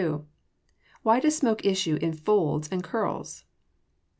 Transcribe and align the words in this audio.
_Why 1.05 1.21
does 1.21 1.37
smoke 1.37 1.63
issue 1.63 1.95
in 2.01 2.13
folds 2.13 2.67
and 2.71 2.83
curls? 2.83 3.45